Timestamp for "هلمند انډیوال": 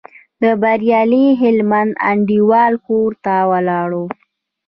1.41-2.73